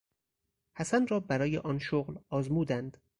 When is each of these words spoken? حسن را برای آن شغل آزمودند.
حسن 0.77 1.07
را 1.07 1.19
برای 1.19 1.57
آن 1.57 1.79
شغل 1.79 2.15
آزمودند. 2.29 3.01